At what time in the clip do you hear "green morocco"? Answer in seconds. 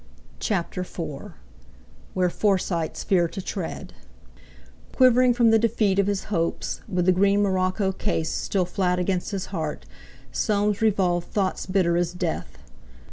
7.11-7.91